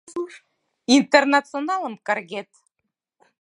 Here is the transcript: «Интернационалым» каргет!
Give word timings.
«Интернационалым» 0.97 1.95
каргет! 2.07 2.49